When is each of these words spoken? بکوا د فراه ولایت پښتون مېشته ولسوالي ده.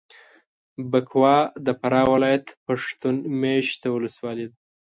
بکوا 0.91 1.37
د 1.65 1.67
فراه 1.79 2.07
ولایت 2.13 2.45
پښتون 2.65 3.15
مېشته 3.41 3.87
ولسوالي 3.91 4.45
ده. 4.49 4.57